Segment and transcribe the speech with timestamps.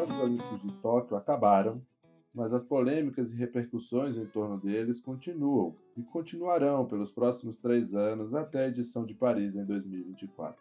[0.00, 1.82] Jogos Olímpicos de Tóquio acabaram,
[2.34, 8.34] mas as polêmicas e repercussões em torno deles continuam e continuarão pelos próximos três anos
[8.34, 10.58] até a edição de Paris em 2024.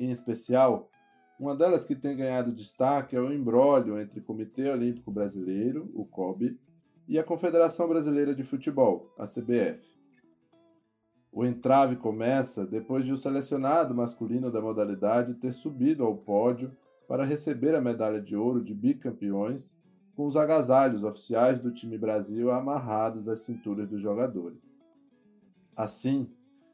[0.00, 0.90] Em especial,
[1.38, 6.04] uma delas que tem ganhado destaque é o embrólio entre o Comitê Olímpico Brasileiro, o
[6.04, 6.58] COB,
[7.06, 9.86] e a Confederação Brasileira de Futebol, a CBF.
[11.30, 16.76] O entrave começa depois de o selecionado masculino da modalidade ter subido ao pódio
[17.06, 19.74] para receber a medalha de ouro de bicampeões
[20.14, 24.58] com os agasalhos oficiais do time Brasil amarrados às cinturas dos jogadores.
[25.76, 26.30] Assim,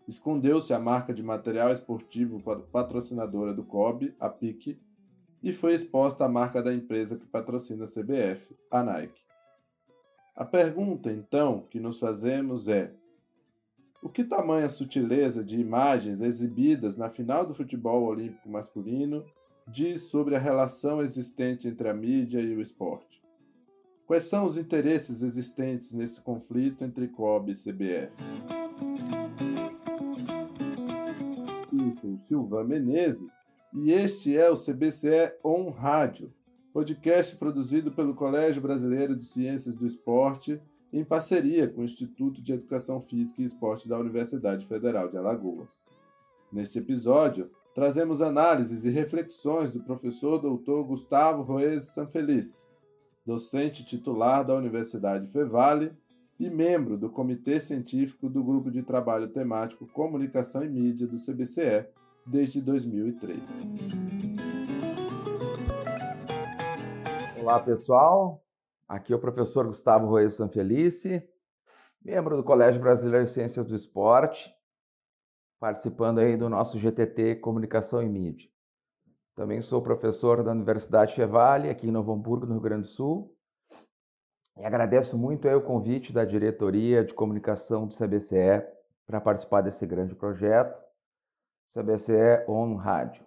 [0.06, 2.40] escondeu-se a marca de material esportivo
[2.70, 4.80] patrocinadora do COB, a PIC,
[5.42, 9.20] e foi exposta a marca da empresa que patrocina a CBF, a Nike.
[10.36, 12.94] A pergunta, então, que nos fazemos é:
[14.00, 19.24] o que tamanha sutileza de imagens exibidas na final do futebol olímpico masculino
[19.66, 23.22] diz sobre a relação existente entre a mídia e o esporte?
[24.06, 28.12] Quais são os interesses existentes nesse conflito entre COB e CBF?
[31.72, 33.32] Eu sou Silva Menezes
[33.72, 36.32] e este é o CBCE On Rádio,
[36.72, 40.60] podcast produzido pelo Colégio Brasileiro de Ciências do Esporte
[40.92, 45.70] em parceria com o Instituto de Educação Física e Esporte da Universidade Federal de Alagoas.
[46.52, 50.82] Neste episódio, trazemos análises e reflexões do professor Dr.
[50.86, 52.64] Gustavo Roes Sanfeliz,
[53.24, 55.92] docente titular da Universidade Fevale
[56.38, 61.86] e membro do Comitê Científico do Grupo de Trabalho Temático Comunicação e Mídia do CBCE
[62.26, 63.40] desde 2003.
[67.40, 68.42] Olá, pessoal.
[68.86, 71.26] Aqui é o professor Gustavo Roes Sanfelice,
[72.04, 74.54] membro do Colégio Brasileiro de Ciências do Esporte,
[75.62, 78.50] participando aí do nosso GTT Comunicação e Mídia.
[79.36, 83.32] Também sou professor da Universidade Chevale, aqui em Novo Hamburgo, no Rio Grande do Sul.
[84.58, 88.66] E agradeço muito o convite da diretoria de comunicação do CBCE
[89.06, 90.76] para participar desse grande projeto,
[91.72, 93.24] CBCE On Rádio.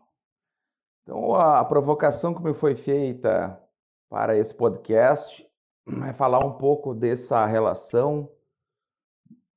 [1.03, 3.57] Então, a provocação que me foi feita
[4.09, 5.49] para esse podcast
[6.05, 8.29] é falar um pouco dessa relação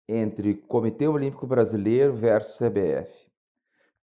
[0.09, 3.29] entre Comitê Olímpico Brasileiro versus CBF,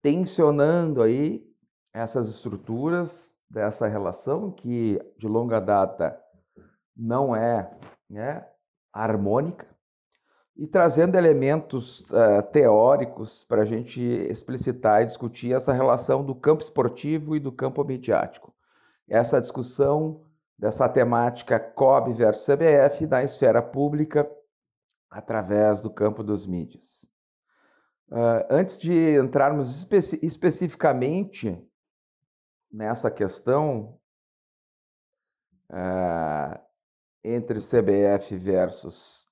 [0.02, 1.48] tensionando aí
[1.94, 6.20] essas estruturas dessa relação que de longa data
[6.96, 7.72] não é
[8.10, 8.46] né,
[8.92, 9.66] harmônica
[10.56, 16.64] e trazendo elementos uh, teóricos para a gente explicitar e discutir essa relação do campo
[16.64, 18.54] esportivo e do campo midiático.
[19.08, 20.22] Essa discussão
[20.58, 24.30] dessa temática COB versus CBF na esfera pública
[25.14, 27.08] através do campo dos mídias.
[28.10, 31.58] Uh, antes de entrarmos especi especificamente
[32.72, 34.00] nessa questão
[35.70, 36.60] uh,
[37.24, 39.28] entre CBF versus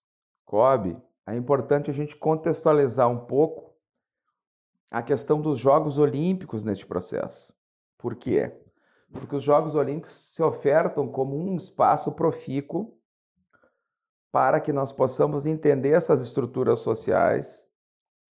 [0.45, 3.75] COB, é importante a gente contextualizar um pouco
[4.91, 7.53] a questão dos Jogos Olímpicos neste processo.
[7.97, 8.55] Por quê?
[9.11, 13.00] Porque os Jogos Olímpicos se ofertam como um espaço profícuo
[14.31, 17.67] para que nós possamos entender essas estruturas sociais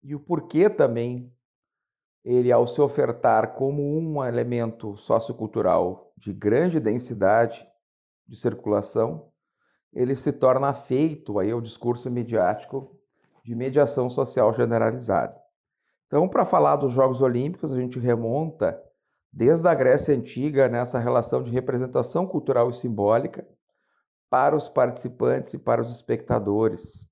[0.03, 1.33] e o porquê também
[2.25, 7.66] ele, ao se ofertar como um elemento sociocultural de grande densidade
[8.27, 9.31] de circulação,
[9.93, 12.97] ele se torna afeito aí ao discurso midiático
[13.43, 15.41] de mediação social generalizada.
[16.06, 18.81] Então, para falar dos Jogos Olímpicos, a gente remonta
[19.33, 23.47] desde a Grécia Antiga nessa relação de representação cultural e simbólica
[24.30, 27.06] para os participantes e para os espectadores.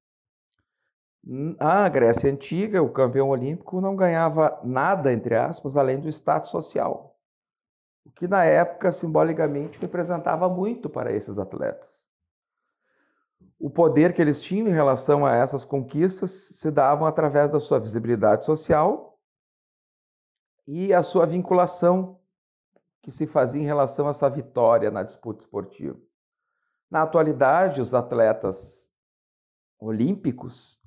[1.58, 7.18] A Grécia Antiga, o campeão olímpico, não ganhava nada, entre aspas, além do status social,
[8.06, 12.06] o que na época simbolicamente representava muito para esses atletas.
[13.58, 17.80] O poder que eles tinham em relação a essas conquistas se davam através da sua
[17.80, 19.18] visibilidade social
[20.66, 22.20] e a sua vinculação
[23.02, 25.98] que se fazia em relação a essa vitória na disputa esportiva.
[26.90, 28.90] Na atualidade, os atletas
[29.78, 30.80] olímpicos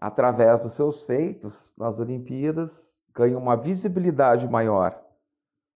[0.00, 4.98] através dos seus feitos nas Olimpíadas, ganha uma visibilidade maior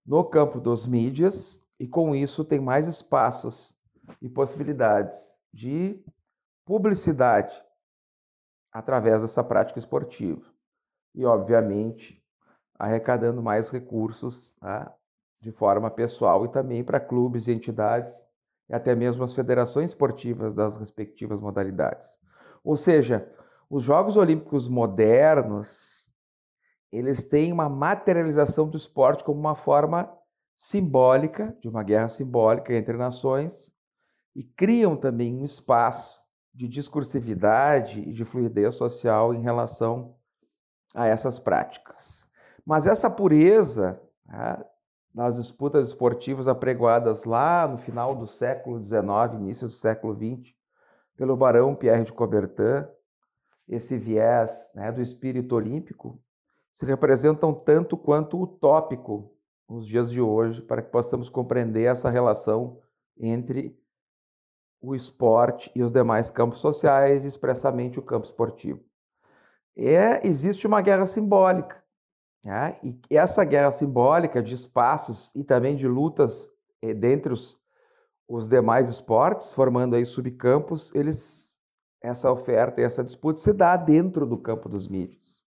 [0.05, 3.77] no campo dos mídias e com isso tem mais espaços
[4.23, 6.03] e possibilidades de
[6.65, 7.55] publicidade
[8.73, 10.43] através dessa prática esportiva.
[11.15, 12.23] E, obviamente,
[12.79, 14.93] arrecadando mais recursos tá?
[15.41, 18.24] de forma pessoal e também para clubes e entidades
[18.69, 22.07] e até mesmo as federações esportivas das respectivas modalidades.
[22.63, 23.29] Ou seja,
[23.69, 26.09] os Jogos Olímpicos modernos,
[26.91, 30.11] eles têm uma materialização do esporte como uma forma
[30.57, 33.75] simbólica, de uma guerra simbólica entre nações,
[34.35, 36.23] e criam também um espaço
[36.53, 40.17] de discursividade e de fluidez social em relação
[40.95, 42.27] a essas práticas.
[42.65, 44.65] Mas essa pureza né,
[45.15, 50.53] nas disputas esportivas apregoadas lá no final do século XIX, início do século XX,
[51.17, 52.89] pelo barão Pierre de Coubertin,
[53.69, 56.21] esse viés né, do espírito olímpico,
[56.75, 59.33] se representam tanto quanto utópico
[59.69, 62.81] nos dias de hoje, para que possamos compreender essa relação
[63.17, 63.79] entre
[64.81, 68.81] o esporte e os demais campos sociais, expressamente o campo esportivo.
[69.77, 71.83] É, existe uma guerra simbólica,
[72.45, 72.79] né?
[72.83, 76.51] e essa guerra simbólica de espaços e também de lutas
[76.83, 77.59] eh, dentre os,
[78.29, 81.59] os demais esportes, formando aí subcampos, eles,
[82.03, 85.43] essa oferta e essa disputa se dá dentro do campo dos mídias.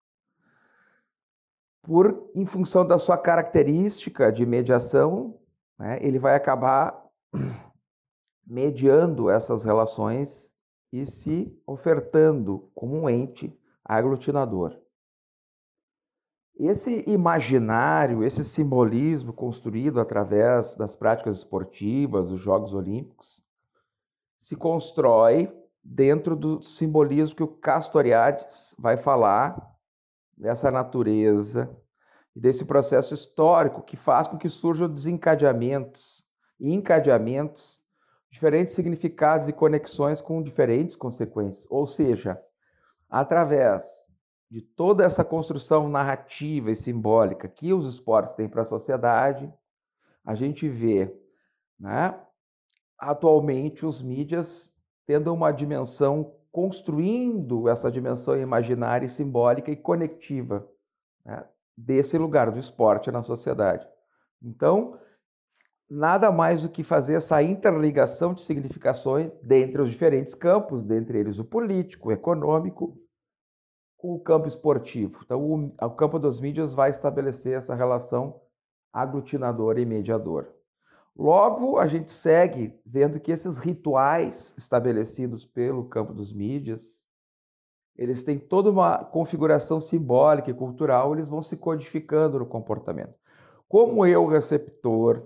[1.83, 5.37] Por, em função da sua característica de mediação,
[5.77, 7.05] né, ele vai acabar
[8.47, 10.51] mediando essas relações
[10.93, 13.53] e se ofertando como um ente
[13.83, 14.84] aglutinador.
[16.57, 23.43] Esse imaginário, esse simbolismo construído através das práticas esportivas, dos Jogos Olímpicos,
[24.41, 25.51] se constrói
[25.83, 29.75] dentro do simbolismo que o Castoriadis vai falar
[30.37, 31.69] dessa natureza
[32.33, 36.25] e desse processo histórico que faz com que surjam desencadeamentos
[36.57, 37.81] e encadeamentos
[38.31, 41.67] diferentes significados e conexões com diferentes consequências.
[41.69, 42.41] Ou seja,
[43.09, 44.04] através
[44.49, 49.51] de toda essa construção narrativa e simbólica que os esportes têm para a sociedade,
[50.23, 51.13] a gente vê,
[51.79, 52.19] né,
[52.97, 54.73] atualmente os mídias
[55.05, 60.67] tendo uma dimensão, construindo essa dimensão imaginária, simbólica e conectiva
[61.23, 61.45] né,
[61.77, 63.87] desse lugar do esporte na sociedade.
[64.41, 64.97] Então,
[65.89, 71.37] nada mais do que fazer essa interligação de significações dentre os diferentes campos, dentre eles
[71.37, 72.97] o político, o econômico,
[74.13, 75.21] o campo esportivo.
[75.23, 78.41] Então, o, o campo das mídias vai estabelecer essa relação
[78.91, 80.53] aglutinadora e mediadora.
[81.17, 87.01] Logo, a gente segue vendo que esses rituais estabelecidos pelo campo dos mídias,
[87.97, 93.13] eles têm toda uma configuração simbólica e cultural, eles vão se codificando no comportamento.
[93.67, 95.23] Como eu, receptor,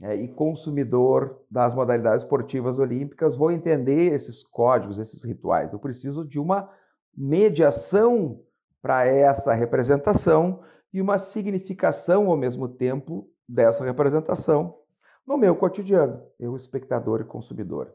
[0.00, 5.72] é, e consumidor das modalidades esportivas olímpicas vou entender esses códigos, esses rituais.
[5.72, 6.70] Eu preciso de uma
[7.16, 8.42] mediação
[8.82, 10.62] para essa representação
[10.92, 14.78] e uma significação ao mesmo tempo dessa representação
[15.26, 17.94] no meu cotidiano, eu, espectador e consumidor.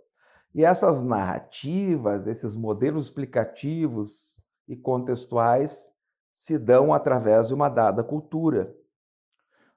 [0.53, 5.91] E essas narrativas, esses modelos explicativos e contextuais
[6.35, 8.73] se dão através de uma dada cultura,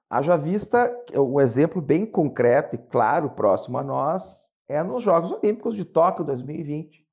[0.09, 5.75] Haja vista, um exemplo bem concreto e claro, próximo a nós, é nos Jogos Olímpicos
[5.75, 7.07] de Tóquio 2020.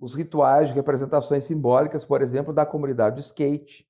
[0.00, 3.86] Os rituais representações simbólicas, por exemplo, da comunidade de skate,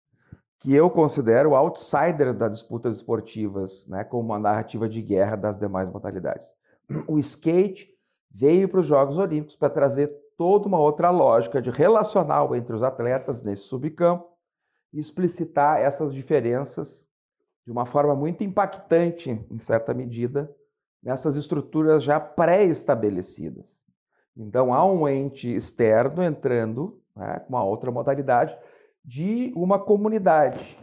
[0.59, 5.89] que eu considero outsider das disputas esportivas, né, como uma narrativa de guerra das demais
[5.89, 6.53] modalidades.
[7.07, 7.89] O skate
[8.31, 12.83] veio para os Jogos Olímpicos para trazer toda uma outra lógica de relacional entre os
[12.83, 14.27] atletas nesse subcampo
[14.93, 17.06] e explicitar essas diferenças
[17.65, 20.53] de uma forma muito impactante, em certa medida,
[21.03, 23.80] nessas estruturas já pré-estabelecidas.
[24.41, 28.56] Então, há um ente externo entrando né, com uma outra modalidade
[29.05, 30.79] de uma comunidade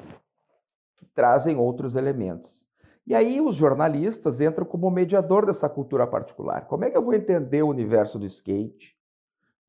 [0.95, 2.63] que trazem outros elementos.
[3.05, 6.67] E aí os jornalistas entram como mediador dessa cultura particular.
[6.67, 8.95] Como é que eu vou entender o universo do skate?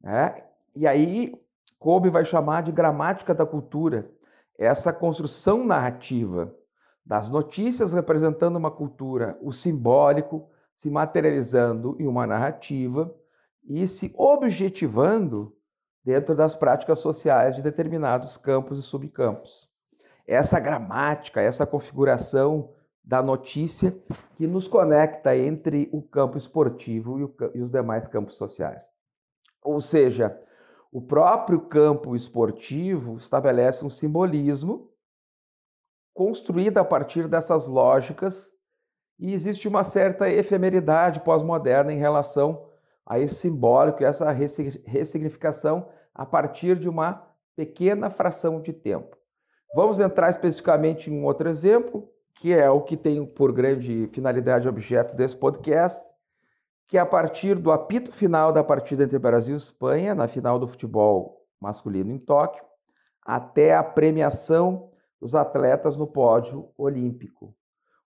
[0.05, 0.45] É,
[0.77, 1.33] e aí
[1.79, 4.11] Kobe vai chamar de gramática da cultura,
[4.59, 6.55] essa construção narrativa
[7.07, 13.15] das notícias representando uma cultura, o simbólico se materializando em uma narrativa
[13.69, 15.55] e se objetivando
[16.03, 19.69] dentro das práticas sociais de determinados campos e subcampos.
[20.27, 22.73] Essa gramática, essa configuração
[23.05, 23.95] da notícia
[24.37, 28.83] que nos conecta entre o campo esportivo e, o, e os demais campos sociais.
[29.63, 30.41] Ou seja,
[30.91, 34.91] o próprio campo esportivo estabelece um simbolismo
[36.15, 38.51] construída a partir dessas lógicas
[39.19, 42.68] e existe uma certa efemeridade pós-moderna em relação
[43.09, 49.17] a esse simbólico, essa ressignificação a partir de uma pequena fração de tempo.
[49.75, 54.69] Vamos entrar especificamente em um outro exemplo, que é o que tem por grande finalidade
[54.69, 56.05] objeto desse podcast,
[56.87, 60.59] que é a partir do apito final da partida entre Brasil e Espanha, na final
[60.59, 62.63] do futebol masculino em Tóquio,
[63.25, 67.55] até a premiação dos atletas no pódio olímpico.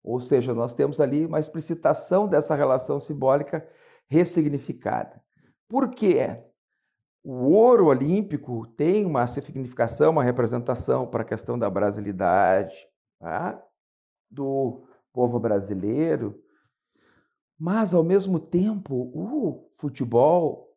[0.02, 3.66] Ou seja, nós temos ali uma explicitação dessa relação simbólica
[4.12, 5.23] ressignificada.
[5.66, 6.38] Por quê?
[7.25, 12.76] O ouro olímpico tem uma significação, uma representação para a questão da brasilidade
[13.19, 13.62] tá?
[14.31, 16.38] do povo brasileiro,
[17.59, 20.76] mas, ao mesmo tempo, o futebol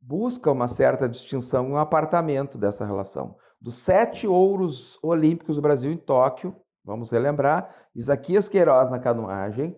[0.00, 3.36] busca uma certa distinção, um apartamento dessa relação.
[3.60, 9.76] Dos sete ouros olímpicos do Brasil em Tóquio, vamos relembrar, Isaquias Queiroz na canoagem,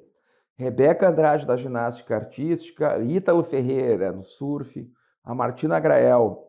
[0.57, 4.89] Rebeca Andrade da ginástica artística, Ítalo Ferreira no surf,
[5.25, 6.49] a Martina Grael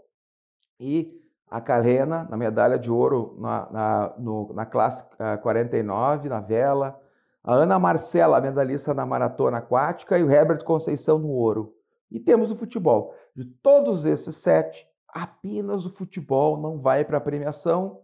[0.79, 5.03] e a Kalena na medalha de ouro na, na, no, na classe
[5.41, 6.99] 49, na vela,
[7.43, 11.75] a Ana Marcela, medalhista na maratona aquática, e o Herbert Conceição no ouro.
[12.11, 13.15] E temos o futebol.
[13.35, 18.01] De todos esses sete, apenas o futebol não vai para a premiação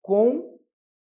[0.00, 0.58] com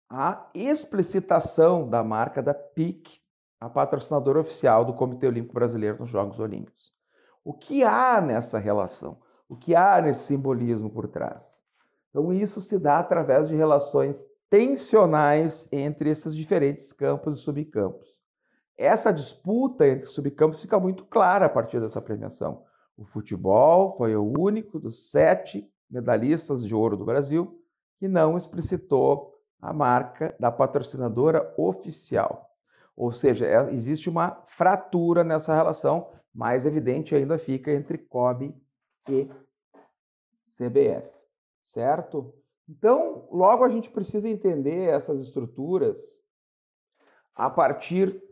[0.08, 3.20] a explicitação da marca da PIC,
[3.60, 6.92] a patrocinadora oficial do Comitê Olímpico Brasileiro nos Jogos Olímpicos.
[7.44, 9.18] O que há nessa relação?
[9.48, 11.64] O que há nesse simbolismo por trás?
[12.10, 18.08] Então, isso se dá através de relações tensionais entre esses diferentes campos e subcampos.
[18.76, 22.64] Essa disputa entre subcampos fica muito clara a partir dessa premiação.
[22.96, 27.60] O futebol foi o único dos sete medalhistas de ouro do Brasil
[27.98, 32.45] que não explicitou a marca da patrocinadora oficial.
[32.96, 38.54] Ou seja, é, existe uma fratura nessa relação, mais evidente ainda fica entre COB
[39.08, 39.30] e
[40.50, 41.10] CBF,
[41.62, 42.34] certo?
[42.68, 46.00] Então, logo a gente precisa entender essas estruturas
[47.34, 48.22] a partir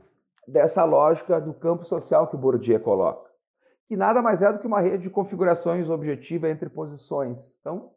[0.49, 3.31] dessa lógica do campo social que Bourdieu coloca,
[3.87, 7.59] que nada mais é do que uma rede de configurações objetiva entre posições.
[7.61, 7.93] Então,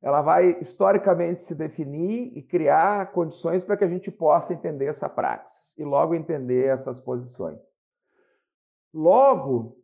[0.00, 5.08] ela vai historicamente se definir e criar condições para que a gente possa entender essa
[5.08, 7.60] praxis e logo entender essas posições.
[8.94, 9.76] Logo,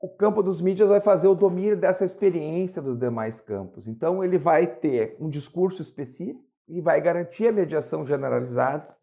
[0.00, 3.86] o campo dos mídias vai fazer o domínio dessa experiência dos demais campos.
[3.86, 8.94] Então, ele vai ter um discurso específico e vai garantir a mediação generalizada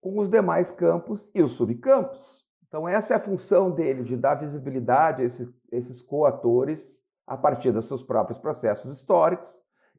[0.00, 2.44] com os demais campos e os subcampos.
[2.66, 7.72] Então, essa é a função dele, de dar visibilidade a esses, esses coatores a partir
[7.72, 9.52] dos seus próprios processos históricos,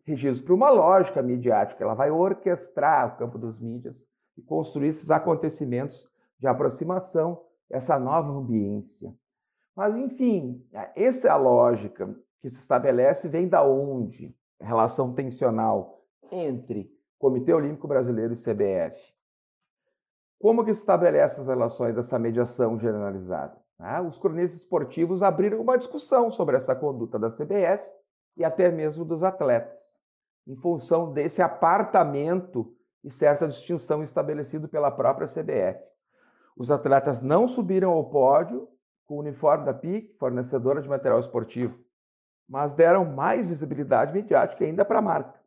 [0.06, 1.84] regidos por uma lógica midiática.
[1.84, 6.08] Ela vai orquestrar o campo dos mídias e construir esses acontecimentos
[6.39, 9.13] de aproximação, essa nova ambiência.
[9.75, 10.65] Mas, enfim,
[10.96, 14.36] essa é a lógica que se estabelece, vem da onde?
[14.60, 16.01] A relação tensional
[16.32, 19.13] entre Comitê Olímpico Brasileiro e CBF.
[20.39, 23.58] Como que se estabelece as relações dessa mediação generalizada?
[23.79, 27.84] Ah, os cronistas esportivos abriram uma discussão sobre essa conduta da CBF
[28.36, 30.00] e até mesmo dos atletas,
[30.48, 32.75] em função desse apartamento
[33.08, 35.82] e certa distinção estabelecido pela própria CBF.
[36.58, 38.68] Os atletas não subiram ao pódio
[39.06, 41.80] com o uniforme da PIC, fornecedora de material esportivo,
[42.50, 45.40] mas deram mais visibilidade midiática ainda para a marca,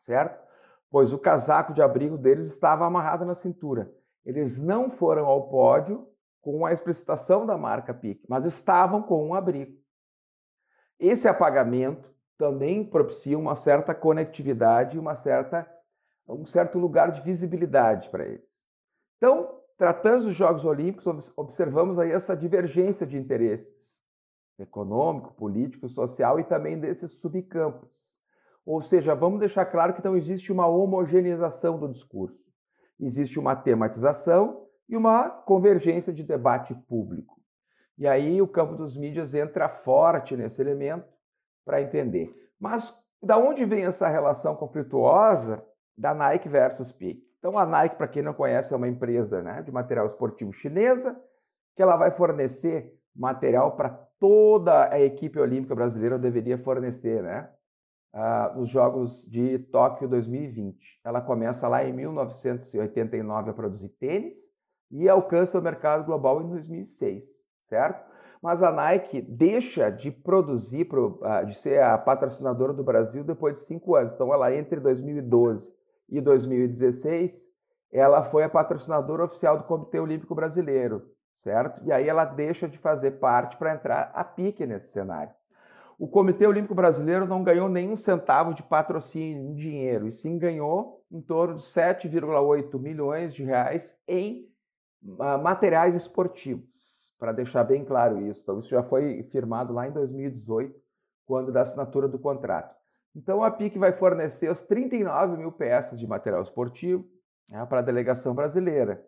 [0.00, 0.46] certo?
[0.90, 3.90] Pois o casaco de abrigo deles estava amarrado na cintura.
[4.22, 6.06] Eles não foram ao pódio
[6.42, 9.74] com a explicitação da marca PIC, mas estavam com um abrigo.
[11.00, 15.66] Esse apagamento também propicia uma certa conectividade, uma certa,
[16.34, 18.48] um certo lugar de visibilidade para eles.
[19.16, 23.96] Então, Tratando dos Jogos Olímpicos, observamos aí essa divergência de interesses
[24.58, 28.18] econômico, político, social e também desses subcampos.
[28.66, 32.44] Ou seja, vamos deixar claro que não existe uma homogeneização do discurso.
[32.98, 37.40] Existe uma tematização e uma convergência de debate público.
[37.96, 41.06] E aí o campo dos mídias entra forte nesse elemento
[41.64, 42.34] para entender.
[42.58, 42.92] Mas
[43.22, 45.64] da onde vem essa relação conflituosa
[45.98, 47.28] da Nike versus Peak?
[47.38, 51.20] Então, a Nike, para quem não conhece, é uma empresa né, de material esportivo chinesa,
[51.76, 57.48] que ela vai fornecer material para toda a equipe olímpica brasileira, deveria fornecer, né?
[58.14, 61.00] Uh, os Jogos de Tóquio 2020.
[61.04, 64.50] Ela começa lá em 1989 a produzir tênis
[64.90, 68.08] e alcança o mercado global em 2006, certo?
[68.42, 73.60] Mas a Nike deixa de produzir, uh, de ser a patrocinadora do Brasil depois de
[73.60, 74.14] cinco anos.
[74.14, 75.77] Então, ela entre 2012
[76.08, 77.46] e 2016,
[77.92, 81.84] ela foi a patrocinadora oficial do Comitê Olímpico Brasileiro, certo?
[81.84, 85.32] E aí ela deixa de fazer parte para entrar a pique nesse cenário.
[85.98, 91.02] O Comitê Olímpico Brasileiro não ganhou nenhum centavo de patrocínio em dinheiro, e sim ganhou
[91.10, 94.48] em torno de 7,8 milhões de reais em
[95.02, 96.68] uh, materiais esportivos,
[97.18, 98.42] para deixar bem claro isso.
[98.42, 100.72] Então, isso já foi firmado lá em 2018,
[101.26, 102.77] quando da assinatura do contrato.
[103.14, 107.08] Então a PIC vai fornecer as 39 mil peças de material esportivo,
[107.48, 109.04] né, para a delegação brasileira.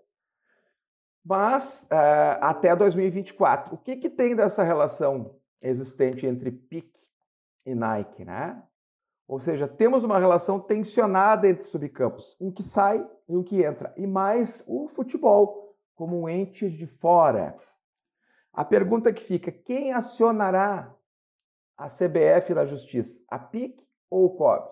[1.24, 6.90] Mas uh, até 2024, o que, que tem dessa relação existente entre PIC
[7.66, 8.62] e Nike, né?
[9.28, 13.92] Ou seja, temos uma relação tensionada entre subcampos, um que sai e um que entra,
[13.96, 17.56] e mais o futebol como um ente de fora.
[18.52, 20.92] A pergunta que fica: quem acionará
[21.76, 23.22] a CBF na justiça?
[23.28, 24.68] A PIC ou o COB?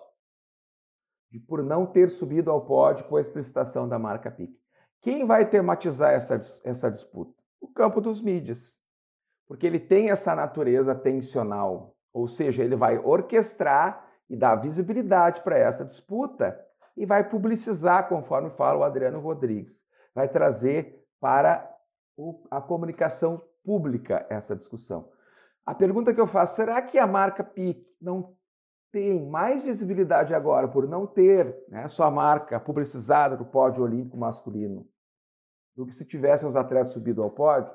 [1.31, 4.59] De, por não ter subido ao pódio com a explicitação da marca PIC.
[5.01, 7.33] Quem vai tematizar essa, essa disputa?
[7.61, 8.77] O campo dos mídias.
[9.47, 15.57] Porque ele tem essa natureza tensional, ou seja, ele vai orquestrar e dar visibilidade para
[15.57, 16.59] essa disputa
[16.95, 19.83] e vai publicizar, conforme fala o Adriano Rodrigues.
[20.13, 21.67] Vai trazer para
[22.51, 25.09] a comunicação pública essa discussão.
[25.65, 28.35] A pergunta que eu faço, será que a marca PIC não
[28.91, 34.87] tem mais visibilidade agora por não ter né, sua marca publicizada no pódio olímpico masculino
[35.75, 37.73] do que se tivessem os atletas subido ao pódio?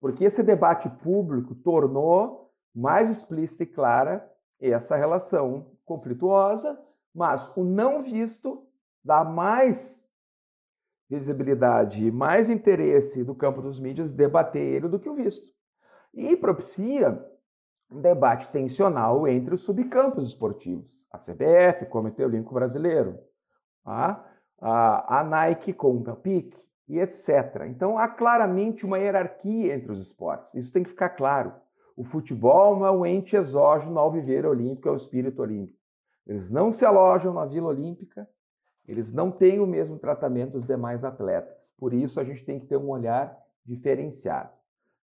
[0.00, 4.28] Porque esse debate público tornou mais explícita e clara
[4.60, 6.78] essa relação conflituosa,
[7.14, 8.66] mas o não visto
[9.04, 10.02] dá mais
[11.08, 15.46] visibilidade e mais interesse do campo dos mídias debater ele do que o visto.
[16.14, 17.31] E propicia
[17.92, 20.90] um debate tensional entre os subcampos esportivos.
[21.10, 23.18] A CBF, Comitê Olímpico Brasileiro,
[23.84, 24.24] a,
[24.60, 26.56] a, a Nike com a PIC
[26.88, 27.66] e etc.
[27.68, 30.54] Então há claramente uma hierarquia entre os esportes.
[30.54, 31.52] Isso tem que ficar claro.
[31.94, 35.78] O futebol não é um ente exógeno ao viver olímpico, é o espírito olímpico.
[36.26, 38.26] Eles não se alojam na Vila Olímpica,
[38.86, 41.70] eles não têm o mesmo tratamento dos demais atletas.
[41.78, 44.50] Por isso, a gente tem que ter um olhar diferenciado.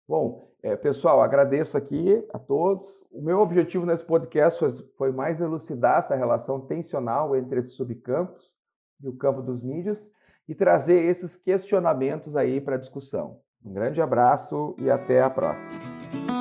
[0.09, 3.05] Bom, é, pessoal, agradeço aqui a todos.
[3.13, 8.57] O meu objetivo nesse podcast foi, foi mais elucidar essa relação tensional entre esses subcampos
[9.03, 10.11] e o campo dos mídias
[10.49, 13.41] e trazer esses questionamentos aí para discussão.
[13.63, 16.38] Um grande abraço e até a próxima.